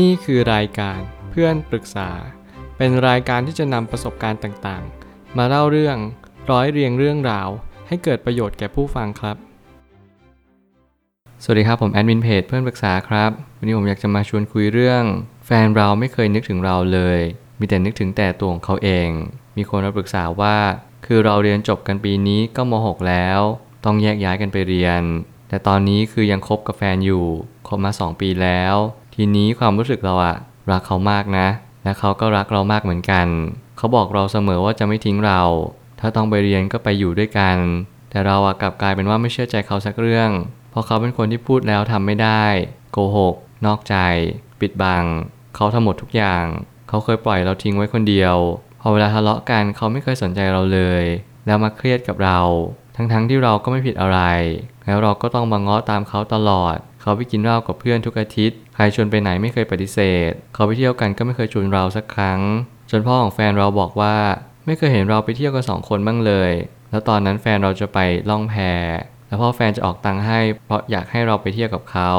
[0.00, 2.10] นี่คือรายการเพื่อนปรึกษา
[2.76, 5.96] เป็นรายการที่จะนำประสบการณ์ต่างๆ มาเล่าเรื่อง
[6.50, 7.48] ร้อยเรียงเรื่องราว
[7.88, 9.36] ให้เกิดประโยชน์แก่ผู้ฟังครับ
[11.42, 15.02] สวัสดีครับผมแอดมินเพจเพื่อนปรึกษาครับ วันนี้ผมอยากจะมาชวนคุยเรื่อง
[15.46, 17.20] แฟนเราไม่เคยนึกถึงเราเลย
[17.58, 19.08] มีแต่นึกถึงแต่ตัวของเขาเอง
[19.56, 20.56] มีคนมาปรึกษาว่า
[21.06, 23.40] คือเราเรียนจบกันปีนี้ก็ม .6 แล้ว
[23.84, 25.02] ต้องแยกย้ายกันไปเรียน
[25.48, 27.24] แต่ตอนนี้คือยังคบกับแฟนอยู่
[27.68, 28.76] คบมา 2 ปีแล้ว
[29.14, 30.36] ทีนี้ความรู้สึกเราอะ
[30.70, 31.48] รักเขามากนะ
[31.84, 33.26] และเขาก็รักเรามากเหมือนกัน
[33.76, 35.40] เขาบอกเราเสมอว่าจะไม่ทิ้งเรา
[36.00, 37.56] ถ้าต้องไปเรียนก็ไปอยู่ด้วยกัน
[38.10, 40.30] แต่เราอะกลับกลายเป็นว่าไม่เชื่อใจเขาสักเรื่อง
[40.70, 42.44] เพราะเขาเป็นคนที่พูดแล้วทำไม่ได้
[42.92, 43.34] โกหก
[43.66, 43.96] นอกใจ
[44.60, 45.04] ปิดบัง
[45.54, 46.44] เขาทำหมดทุกอย่าง
[46.88, 48.36] เขาเคยปล่อยเราทิ้งไว้คนเดียว
[48.80, 51.04] พอเวลาทะเลาะกันเขาไม่เคยสนใจเราเลย
[51.46, 52.38] แล้วมาเครียดกับเรา
[52.96, 54.20] ทั้งๆทที่เราก็ไม่ผิดอะไร
[54.86, 59.98] แล้วเราก็ต้องมาง้อตามเขาตลอด เขาไปกินเหล้ากับเพื่อนทุกอาทิตย์ ใครชวนไปไหนไม่เคยปฏิเส
[60.28, 62.40] ธ เขาไปเที่ยวกันก็ไม่เคยชวนเราสักครั้ง
[62.90, 64.16] จนพ่อของแฟนเราบอกว่า
[64.66, 66.52] ไม่เคยเห็นเราไปเที่ยวกันสองคนบ้างเลย
[66.90, 67.98] แล้วตอนนั้นแฟนเราจะไป
[68.30, 68.54] ล่องแพ
[69.26, 72.12] แล้วพ่อแฟนจะออกตังค์ให้ เพราะอยากให้เราไปเที่ยวกับเขา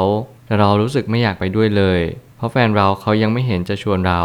[0.45, 2.01] แต่เรารู้สึกไม่อยากไปด้วยเลย
[2.37, 4.23] เพราะแฟนเราเขายังไม่เห็นจะชวนเรา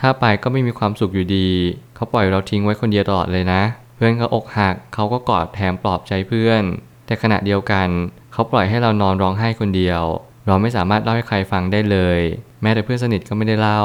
[0.00, 1.50] ถ้าไปก็ไม่มีความสุขอยู่ดี
[1.94, 3.62] เขาปล่อยเราทิ้งไว้คนเดียวตลอดเลยนะ
[3.94, 6.62] เพื่อนเขาอกหักเขาก็กอดแถมปลอบใจเพื่อน
[7.06, 7.88] แต่ขณะเดียวกัน
[8.38, 10.02] เขาปล่อยให้เรานอนร้องไห้คนเดียว
[10.46, 12.20] เราไม่สามารถเล่าให้ใครฟังได้เลย
[12.62, 13.82] แม้แต่เพื่อนสนิทก็ไม่ได้เล่า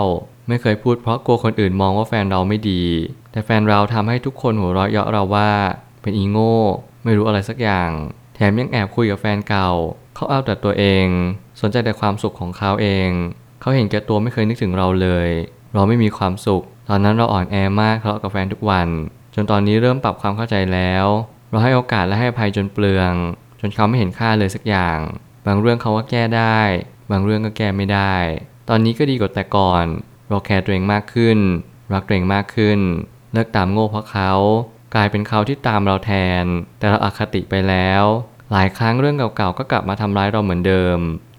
[0.48, 2.84] ไม่เคยพูดเพราะกลัวคนอื่นมองว่าแฟนเราไม่ดี
[3.32, 5.52] แต่แฟนเราทำให้ทุกคนหัวเราะเยาะเราว่า
[6.02, 6.58] เป็นอีโง่
[7.04, 7.90] ไม่รู้อะไรสักอย่าง
[8.36, 9.70] แถมยังแอบคุยกับแฟนเก่า
[10.16, 11.06] เขาเอาแต่ตัวเอง
[11.62, 13.10] สนใจแต่ความสุขของเขาเอง
[13.62, 15.30] เขาเห็นแก่ตัวไม่เคยนึกถึงเราเลย
[15.74, 18.88] เราไม่มีความสุข ตอนนั้นเราอ่อนแอมากทะเลาะกับแฟนทุกวัน
[19.36, 21.06] จนตอนนี้เริ่มปรับความเข้าใจแล้ว
[21.50, 23.14] เราให้โอกาสและให้อภัยจนเปลือง
[23.66, 25.00] จนเขาไม่เห็นค่าเลยสักอย่าง
[25.46, 26.60] บางเรื่องเขาว่าแก้ได้
[27.12, 28.16] บางเรื่องก็แก้ไม่ได้
[28.70, 29.86] ตอนนี้ก็ดีกว่าแต่ก่อน
[30.30, 31.38] เราแคร์ตัวเองมากขึ้น
[31.94, 32.80] รักตัวเองมากขึ้น
[33.34, 34.32] เลิกตามโง่เพราะเขา
[34.96, 36.12] กลายเป็นเขาที่ตามเราแท
[36.44, 36.46] น
[36.80, 38.04] แต่เราอาคติไปแล้ว
[38.52, 40.98] หลายครั้งเรื่องเก่าๆก็กลับมาทำร้ายเราเหมือนเดิม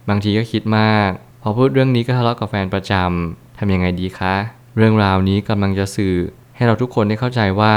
[0.09, 1.11] บางทีก็คิดมาก
[1.43, 4.35] พอพูดเรื่องนี้ก็ทะเลาะกับแฟนประจำทำยังไงดีคะ
[4.77, 6.17] เรื่องราวนี้กำลังจะสื่อ
[6.57, 7.75] ให้เราทุกคนได้เข้าใจว่า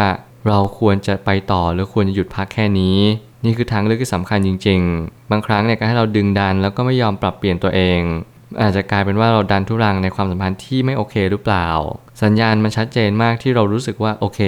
[0.47, 2.99] เราควรจะไปต่อหรือควรจะหยุดพักแค่นี้
[3.45, 7.99] นี่คือทางเลือกที่สำคัญจริง ๆ บางครั้งเนี่ยก็ให้เราดึงดันแล้วก็ไม่ยอมปรับเปลี่ยนตัวเอง
[8.61, 11.67] อาจจะกลายเป็นว่าเราดันทุรังในความสัมพันธ์ที่ไม่โอเคหรือเปล่า
[12.23, 14.39] สัญญาณมันชัดเจนมากที่เรารู้สึกว่าโอเค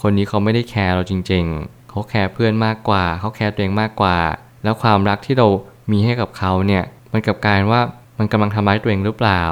[0.00, 4.16] คนนี้เขาไม่ได้แคร์เราจริง ๆ เขาแคร์เพื่อนมากกว่า เขาแคร์ตัวเองมากกว่า
[4.64, 5.48] แล้วความรักที่เรา
[5.92, 7.82] มีให้กับเขาเนี่ยมันกลับกลายว่า
[8.18, 9.42] มันกำลังทำร้ายตัวเองหรือเปล่า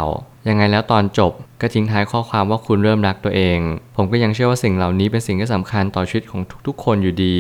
[0.49, 1.32] ยังไงแล้วตอนจบ
[1.64, 3.58] ก็ทิ้งท้ายข้อความว่าคุณเริ่มรักตัวเอง
[3.97, 7.38] ผมก็ยังเชื่อว่าสิ่งเหล่านี้เป็นสิ่งที่สำคัญต่อชีวิตของทุกๆ คนอยู่ดี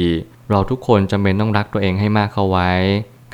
[0.50, 2.70] เราทุกคนจำเป็นต้องรักตัวเองให้มากเข้าไว้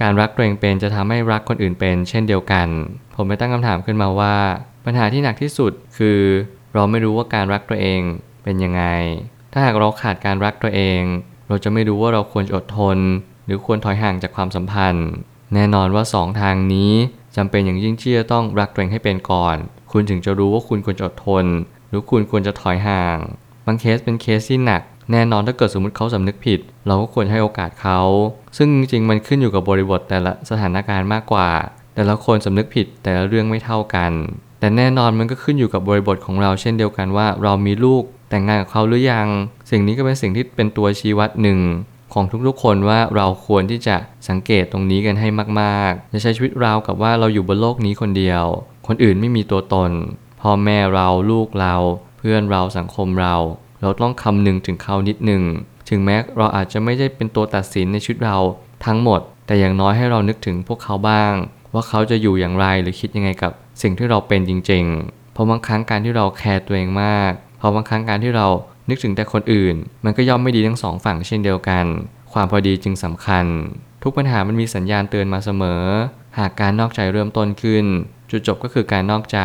[0.01, 2.69] การรักตัวเองเป็นจะทำให้รักคนอื่นเป็น เช่นเดียวกัน
[3.15, 4.37] ผมไปตั้งคำถามขึ้นมาว่า
[4.85, 6.21] ปัญหาที่หนักที่สุดคือ
[6.75, 8.01] เราไม่รู้ว่าการรักตัวเอง
[8.45, 8.83] เป็นยังไง
[9.53, 11.01] ถ้าหากเราขาดการรักตัวเอง
[11.49, 12.99] เราจะไม่รู้ว่าเราควรอดทน
[13.47, 15.09] หรือควรถอยห่างจากความสัมพันธ์
[15.55, 16.93] แน่นอนว่าสองทางนี้
[17.37, 19.57] จำเป็นอย่างยิ่งที่จะต้องรักตัวเองให้เป็นก่อน
[19.91, 21.45] คุณถึงจะรู้ว่าคุณควรจะอดทน
[21.89, 23.19] หรือคุณควรจะถอยห่าง
[23.67, 28.01] บางเคสเป็นเคสที่หนัก แน่นอนถ้าเกิดสมมติเขาสำนึกผิด เราก็ควรให้โอกาสเขา
[28.57, 31.49] ซึ่งจริงๆมันขึ้นอยู่กับบริบทแต่ละสถานการณ์มากกว่า
[31.95, 34.13] แต่ละคนสำนึกผิดแต่ละเรื่องไม่เท่ากัน
[34.61, 39.29] แต่แน่นอนมันก็ขึ้นอยู่กับบริบทของเราเช่นเดียวกันว่า เรามีลูกแต่งงานกับเขาหรือยัง
[39.71, 41.61] สิ่งนี้ก็เป็นสิ่งที่เป็นตัวชี้วัดหนึ่ง
[42.15, 43.97] ของทุกๆคนว่าเราควรที่จะ
[44.29, 45.29] สังเกตตรงนี้กันให้
[45.61, 48.45] มากๆ จะใช้ชีวิตราวกับว่าเราอยู่บนโลกนี้คนเดียว
[48.87, 49.91] คนอื่นไม่มีตัวตน
[50.41, 51.75] พ่อแม่เราลูกเรา
[52.19, 53.35] เพื่อนเราสังคมเรา
[53.83, 55.43] เราต้องคำนึงถึงเขานิดหนึ่ง
[55.89, 58.39] ถึงแม้เราอาจจะไม่ได้เป็นตัวตัดสินในชีวิตเรา
[58.87, 61.33] ทั้งหมด แต่อย่างน้อยให้เรานึกถึงพวกเขาบ้าง
[61.75, 63.53] ว่าเขาจะอยู่อย่างไรหรือคิดยังไงกับ
[63.83, 68.47] สิ่งที่เราเป็นจริงๆ เพราะบางครั้งการที่เราแคร์ตัวเองมาก เพราะบางครั้งการที่เรา
[68.89, 69.75] นึกถึงแต่คนอื่น
[70.05, 71.85] มันก็ย่อมไม่ดีทั้งสองฝั่งเช่นเดียวกัน
[72.33, 73.45] ความพอดีจึงสำคัญ
[74.03, 75.83] ทุกปัญหามันมีสัญญาณเตือนมาเสมอ
[76.39, 77.85] หากการนอกใจเริ่มต้นขึ้น
[78.31, 79.41] จุดจบก็คือการนอกใจ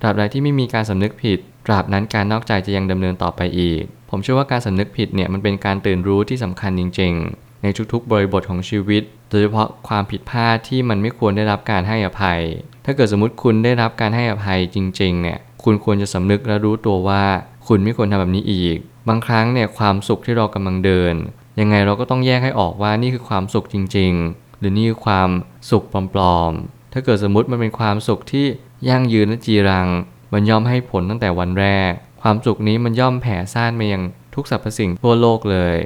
[0.00, 12.40] ตราบใดที่ไม่มีการสำนึกผิด ตราบนั้นการนอกใจจะยังดำเนินต่อไปอีก ผมเชื่อว่าการสำนึกผิดเนี่ยมันเป็นการตื่นรู้ที่สำคัญจริง ๆ ในทุกๆ บริบทของชีวิต โดยเฉพาะความผิดพลาดที่มันไม่ควรได้รับการให้อภัย
[12.84, 17.22] ถ้าเกิดสมมติคุณได้รับการให้อภัยจริง ๆ เนี่ย คุณควรจะสำนึกและรู้ตัวว่า
[17.68, 18.76] คุณไม่ควรทำแบบนี้อีก
[19.08, 21.14] บางครั้งเนี่ยความสุขที่เรากำลังเดิน
[21.60, 25.28] ยังไงเราก็ต้องแยกให้ออกว่านี่คือความสุขจริง ๆ หรือนี่คือความ
[25.70, 25.84] สุข
[26.14, 28.46] ปลอมๆ ถ้าเกิดสมมติมันเป็นความสุขที่
[28.88, 29.88] ยั่งยืนและจีรัง
[30.32, 31.92] มันย่อมให้ผลตั้งแต่วันแรก
[32.22, 34.02] ความสุขนี้มันย่อมแผ่ซ่านมายัง
[34.34, 35.76] ทุกสรรพสิ่งทั่วโลกเลย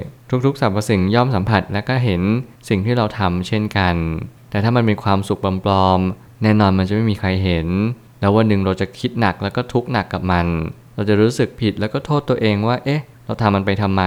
[0.45, 2.21] ทุกๆสรรพสิ่งย่อมสัมผัสและก็เห็น
[2.69, 3.95] สิ่งที่เราทำเช่นกัน
[4.49, 7.67] แต่ถ้ามันเป็นความสุขปลอมๆ แน่นอนมันจะไม่มีใครเห็น
[8.19, 10.47] แล้ววันหนึ่งเราจะคิดหนักแล้วก็ทุกข์หนักกับมัน
[10.95, 14.03] เราจะรู้สึกผิดแล้วก็โทษตัวเองว่า เอ๊ะ เราทำมันไปทำไม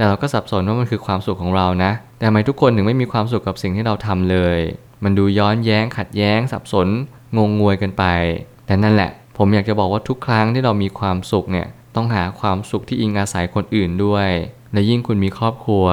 [0.00, 4.58] แต่เราก็สับสนว่ามันคือความสุขของเรานะ แต่ทำไมทุกคนถึงไม่มีความสุขกับสิ่งที่เราทำเลย
[5.04, 6.88] มันดูย้อนแย้งขัดแย้ง สับสน
[7.36, 8.04] งงงวยกันไป
[8.66, 14.28] แต่นั่นแหละ ผมอยากจะบอกว่าทุกครั้งที่เรามีความสุขเนี่ย ต้องหาความสุขที่อิงอาศัยคนอื่นด้วย
[14.72, 15.86] และยิ่งคุณมีครอบครัว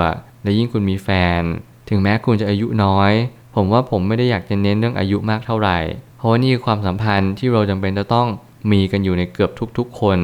[0.43, 1.09] และยิ่งคุณมีแฟ
[1.39, 1.41] น
[1.89, 3.11] ถึงแม้คุณจะอายุน้อย
[3.55, 5.77] ผมว่าผมไม่ได้อยากจะเน้นเรื่องอายุมากเท่าไหร่
[6.17, 8.27] เพราะว่านี่คือความสัมพันธ์ที่เราจำเป็นจะต้อง
[8.71, 10.19] มีกันอยู่ในเกือบทุกๆคน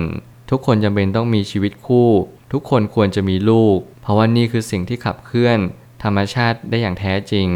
[0.50, 2.10] ทุกคนจำเป็นต้องมีชีวิตคู่
[2.56, 5.60] ทุกคนควรจะมีลูก เพราะว่านี่คือสิ่งที่ขับเคลื่อน
[6.04, 7.48] ธรรมชาติได้อย่างแท้จริง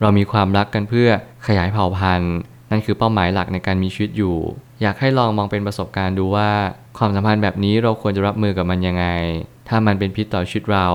[0.00, 1.08] เรามีความรักกันเพื่อ
[1.46, 2.34] ขยายเผ่าพันธุ์
[2.70, 4.36] นั่นคือเป้าหมายหลักในการมีชีวิตอยู่
[4.82, 6.50] อยากให้ลองมองเป็นประสบการณ์ดูว่า
[6.98, 9.06] ความสัมพันธ์แบบนี้เราควรจะรับมือกับมันยังไง
[9.68, 10.86] ถ้ามันเป็นพิษต่อชีวิตเรา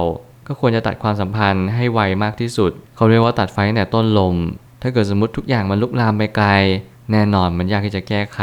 [0.47, 4.35] ก็ควรจะตัดความสัมพันธ์ให้ไวมากที่สุด เขาเรียกว่าตัดไฟตั้งแต่ต้นลม
[4.81, 6.47] ถ้าเกิดสมมติทุกอย่างมันลุกลามไปไกล
[7.11, 8.39] แน่นอนมันยากที่จะแก้ไข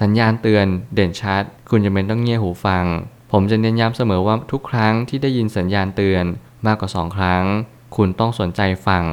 [0.00, 2.84] สัญญาณเตือนเด่นชัด คุณจะเป็นต้องเงี่ยหูฟัง
[3.32, 6.24] ผมจะเน้นย้ำเสมอว่าทุกครั้งที่ได้ยินสัญญาณเตือน
[6.66, 7.44] มากกว่าสองครั้ง
[7.96, 9.04] คุณต้องสนใจฟัง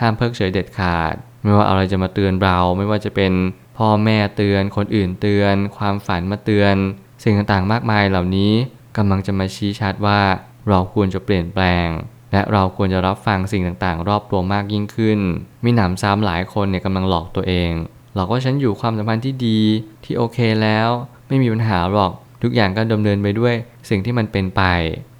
[0.00, 3.32] ห้ามเพิกเฉยเด็ดขาด ไม่ว่าอะไรจะมาเตือนเรา ไม่ว่าจะเป็น
[3.78, 6.74] พ่อแม่เตือน คนอื่นเตือน ความฝันมาเตือน
[7.22, 8.52] สิ่งต่างๆมากมายเหล่านี้
[8.96, 10.20] กำลังจะมาชี้ชัดว่า
[10.68, 11.88] เราควรจะเปลี่ยนแปลง
[12.32, 15.18] และเราควรจะรับฟังสิ่งต่างๆ รอบตัวมากยิ่งขึ้น
[15.64, 17.72] มีหนำซ้ำหลายคนเนี่ยกำลังหลอกตัวเอง
[18.14, 19.60] หลอกว่าฉันอยู่ความสัมพันธ์ที่ดี
[20.04, 20.88] ที่โอเคแล้ว
[21.28, 22.12] ไม่มีปัญหาหรอก
[22.42, 23.54] ทุกอย่างก็ดำเนินไปด้วย
[23.90, 24.62] สิ่งที่มันเป็นไป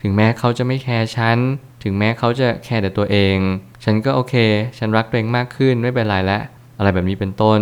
[0.03, 1.39] ถึงแม้เขาจะไม่แคร์ฉัน
[1.83, 3.37] ถึงแม้เขาจะแคร์แต่ตัวเอง
[3.85, 4.35] ฉันก็โอเค
[4.79, 6.43] ฉันรักตัวเองมากขึ้นไม่เป็นไรแล้ว
[6.79, 7.61] อะไรแบบนี้เป็นต้น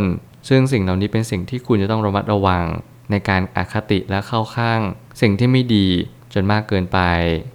[0.49, 2.65] ซึ่งสิ่งเหล่านี้เป็นสิ่งที่คุณจะต้องระมัดระวัง
[3.11, 4.81] ในการอคติและเข้าข้าง
[5.21, 5.87] สิ่งที่ไม่ดี
[6.35, 7.01] จนมากเกินไป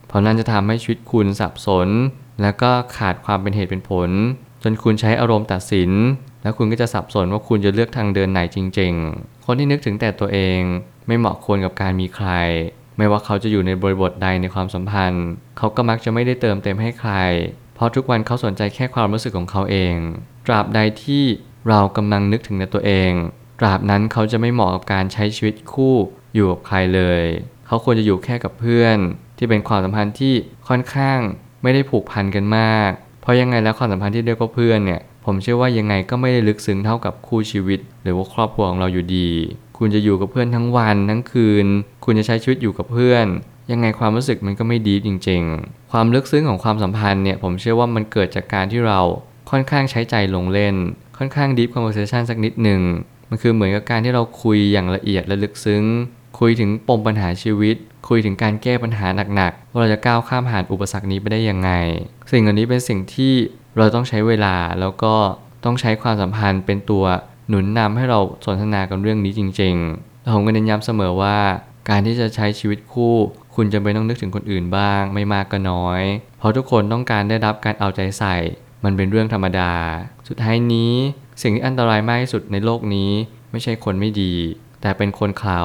[0.07, 1.89] เพราะนั่นจะทำให้ชีวิตคุณสับสน
[2.41, 4.09] แล้วก็ขาดความเป็นเหตุเป็นผล
[4.63, 5.91] จนคุณใช้อารมณ์ตัดสิน
[6.43, 10.59] แล้วคุณก็จะสับสนว่าคุณจะเลือกทางเดินไหนจริง ๆ คนที่นึกถึงแต่ตัวเอง
[11.07, 12.29] ไม่เหมาะควรกับการมีใคร
[12.97, 15.27] ไม่ว่าเขาจะอยู่ในบริบทใดในความสัมพันธ์
[15.57, 17.13] เขาก็มักจะไม่ได้เติมเต็มให้ใคร
[17.75, 19.95] เพราะทุกวันเขาสนใจแค่ความรู้สึกของเขาเอง
[20.47, 21.23] ตราบใดที่
[21.69, 23.11] เรากำลังนึกถึงแต่ตัวเอง
[23.59, 25.95] ตราบนั้นเขาจะไม่เหมาะกับการใช้ชีวิตคู่
[26.35, 27.23] อยู่กับใครเลย
[27.67, 28.97] เขาควรจะอยู่แค่กับเพื่อน
[29.37, 30.33] ที่เป็นความสัมพันธ์ที่
[30.67, 31.19] ค่อนข้าง
[31.63, 32.91] ไม่ได้ผูกพันกันมาก
[33.21, 39.29] เพราะยังไงแล้วความสัมพันธ์ที่เรียกว่าเพื่อนเนี่ย ผมเชื่อว่ายังไงก็ไม่ได้ลึกซึ้งเท่ากับคู่ชีวิต หรือว่าครอบครัวของเราอยู่ดี
[39.77, 41.67] คุณจะอยู่กับเพื่อนทั้งวันทั้งคืน
[42.05, 43.25] คุณจะใช้ชีวิตอยู่กับเพื่อน
[43.71, 48.99] ยังไงความรู้สึกมันก็ไม่ดีจริง ๆ ความลึกซึ้งของความสัมพันธ์เนี่ยผมเชื่อว่ามันเกิดจากการที่เรา
[49.51, 50.75] ค่อนข้างใช้ใจลงเล่น
[51.17, 52.81] ค่อนข้าง deep conversation สักนิดหนึ่ง
[53.29, 55.83] มันคือเหมือนกับการที่เราคุยอย่างละเอียดและลึกซึ้ง
[56.39, 57.75] คุยถึงปมปัญหาชีวิต
[58.09, 61.71] คุยถึงการแก้ปัญหาหนักๆว่าเราจะก้าวข้ามผ่านอุปสรรคนี้ไปได้ยังไง
[62.31, 63.33] สิ่งเหล่านี้เป็นสิ่งที่
[63.77, 65.15] เราต้องใช้เวลาแล้วก็
[65.63, 67.05] ต้องใช้ความสัมพันธ์เป็นตัว
[67.49, 71.39] หนุนนำให้เราสนทนากันเรื่องนี้จริงๆผมก็เน้นย้ำเสมอว่า
[71.89, 73.15] การที่จะใช้ชีวิตคู่
[73.55, 76.01] คุณจะไม่ต้องนึกถึงคนอื่นบ้าง ไม่มากก็น้อย
[76.37, 78.35] เพราะทุกคนต้องการได้รับการเอาใจใส่
[78.83, 79.73] มันเป็นเรื่องธรรมดา
[80.27, 80.93] สุดท้ายนี้
[81.41, 83.11] สิ่งที่อันตรายมากที่สุดในโลกนี้
[83.51, 84.33] ไม่ใช่คนไม่ดี
[84.81, 85.61] แต่เป็นคนเขา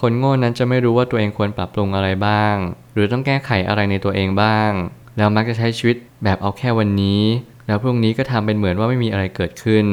[0.00, 2.54] คนโง่นั้นจะไม่รู้ว่าตัวเองควรปรับปรุงอะไรบ้าง
[2.94, 4.70] หรือต้องแก้ไขอะไรในตัวเองบ้าง
[5.16, 7.22] แล้วมักจะใช้ชีวิตแบบเอาแค่วันนี้
[7.66, 9.86] แล้วพรุ่งนี้ก็ทำเป็นเหมือนว่าไม่มีอะไรเกิดขึ้น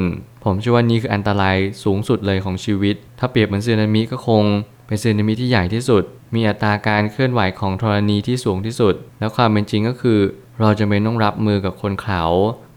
[0.44, 4.44] ผมเชื่อว่านี่คืออันตรายสูงสุดเลยของชีวิต ถ้าเปรียบเหมือนสึนามิก็คง
[4.88, 6.04] เป็นสึนามิที่ใหญ่ที่สุด
[6.36, 10.20] มีอัตราการเคลื่อนไหวของธรณีที่สูงที่สุด แล้วความเป็นจริงก็คือ
[10.60, 12.24] เราจะเป็นต้องรับมือกับคนเขา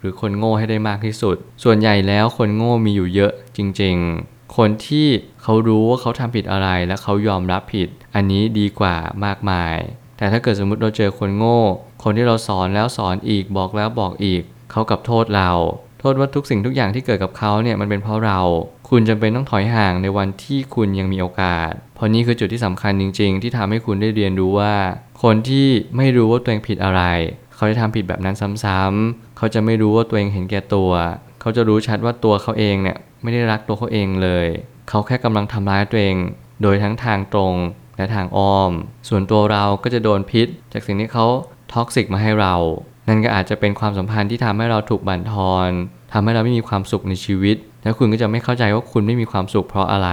[0.01, 5.07] หรือคนโง่ให้ได้มากที่สุด ส่วนใหญ่แล้วคนโง่มีอยู่เยอะจริง ๆ คนที่
[5.43, 9.77] เขารู้ว่าเขาทำผิดอะไรและเขายอมรับผิด อันนี้ดีกว่ามากมาย
[10.17, 11.61] แต่ถ้าเกิดสมมติเราเจอคนโง่
[12.03, 15.51] คนที่เราสอนแล้วสอนอีกบอกแล้วบอกอีก เขากับโทษเรา
[16.01, 18.41] โทษว่าทุกสิ่งทุกอย่างที่เกิดกับเขาเนี่ยมันเป็นเพราะเรา
[18.91, 24.75] คุณจำเป็นต้องถอยห่างในวันที่คุณยังมีโอกาส เพราะนี่คือจุดที่สำคัญจริง ๆ ที่ทำให้คุณได้เรียนรู้ว่า
[25.23, 27.03] คนที่ไม่รู้ว่าตัวเองผิดอะไร
[27.55, 30.91] เขาจะทำผิดแบบนั้นซ้ำๆเขาจะไม่รู้ว่าตัวเองเห็นแก่ตัว
[31.41, 34.47] เขาจะรู้ชัดว่าตัวเขาเองเนี่ยไม่ได้รักตัวเขาเองเลย
[34.89, 36.17] เขาแค่กำลังทำร้ายตัวเอง
[36.63, 37.55] โดยทั้งทางตรง
[37.97, 38.71] และทางอ้อม
[39.09, 41.27] ส่วนตัวเราก็จะโดนพิษ จากสิ่งที่เขา
[41.73, 42.55] ท็อกซิกมาให้เรา
[43.09, 45.71] นั่นก็อาจจะเป็นความสัมพันธ์ที่ทำให้เราถูกบั่นทอน
[46.13, 50.11] ทำให้เราไม่มีความสุขในชีวิต แล้วคุณก็จะไม่เข้าใจว่าคุณไม่มีความสุขเพราะอะไร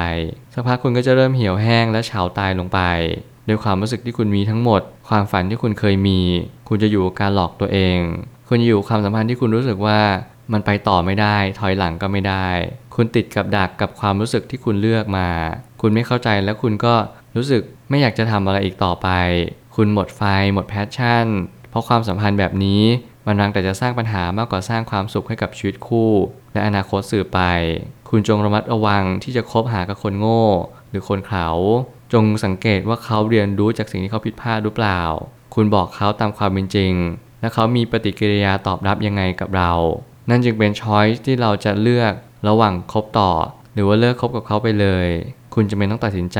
[0.54, 2.80] สักพักคุณก็จะเริ่มเหี่ยวแห้งและเฉาตายลงไป
[3.48, 6.20] ด้วยความรู้สึกที่คุณมีทั้งหมด ความฝันที่คุณเคยมี
[6.70, 8.00] คุณจะอยู่กับการหลอกตัวเอง
[8.48, 10.00] คุณจะอยู่ความสัมพันธ์ที่คุณรู้สึกว่า
[10.54, 12.48] มันไปต่อไม่ได้ ถอยหลังก็ไม่ได้
[12.96, 15.28] คุณติดกับดักกับความรู้สึกที่คุณเลือกมา
[15.82, 16.94] คุณไม่เข้าใจแล้วคุณก็
[17.36, 19.10] รู้สึก ไม่อยากจะทำอะไรอีกต่อไป
[19.76, 20.22] คุณหมดไฟ
[20.54, 21.28] หมดแพชชั่น
[21.70, 22.84] เพราะความสัมพันธ์แบบนี้
[23.26, 26.12] มันรังแต่จะสร้างปัญหามากกว่าสร้างความสุขให้กับชีวิตคู่
[26.54, 27.40] และอนาคตสื่อไป
[28.10, 30.44] คุณจงระมัดระวังที่จะคบหากับคนโง่
[30.90, 31.50] หรือคนเขา
[32.14, 35.02] จงสังเกตว่าเขาเรียนรู้จากสิ่งที่เขาผิดพลาดหรือเปล่า
[35.56, 36.94] คุณบอกเขาตามความเป็นจริง
[37.42, 39.72] และเขามีปฏิกิริยาตอบรับยังไงกับเรา
[40.30, 42.14] นั่นจึงเป็นช้อยส์ที่เราจะเลือก
[42.48, 43.32] ระหว่างคบต่อ
[43.74, 45.08] หรือว่าเลิกคบกับเขาไปเลย
[45.56, 46.40] คุณจะเป็นต้องตัดสินใจ